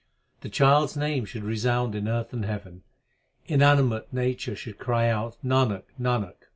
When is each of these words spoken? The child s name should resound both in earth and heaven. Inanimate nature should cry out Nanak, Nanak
The 0.39 0.49
child 0.49 0.85
s 0.85 0.95
name 0.97 1.25
should 1.25 1.43
resound 1.43 1.91
both 1.91 2.01
in 2.01 2.07
earth 2.07 2.33
and 2.33 2.43
heaven. 2.43 2.81
Inanimate 3.45 4.11
nature 4.11 4.55
should 4.55 4.79
cry 4.79 5.09
out 5.09 5.37
Nanak, 5.45 5.83
Nanak 5.99 6.47